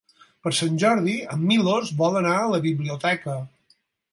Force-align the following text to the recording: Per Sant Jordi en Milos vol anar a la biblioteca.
Per 0.45 0.53
Sant 0.59 0.79
Jordi 0.83 1.13
en 1.35 1.43
Milos 1.51 1.91
vol 2.01 2.17
anar 2.23 2.35
a 2.39 2.51
la 2.55 2.63
biblioteca. 2.67 3.37